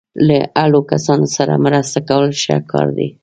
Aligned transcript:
له 0.27 0.37
اړو 0.63 0.81
کسانو 0.91 1.27
سره 1.35 1.61
مرسته 1.65 1.99
کول 2.09 2.29
ښه 2.41 2.55
کار 2.71 2.87
دی. 2.97 3.09